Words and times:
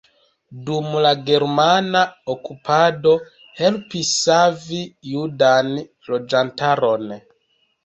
Dum 0.67 0.85
la 1.05 1.09
germana 1.27 2.01
okupado 2.35 3.13
helpis 3.61 4.15
savi 4.23 4.83
judan 5.13 5.73
loĝantaron. 5.81 7.17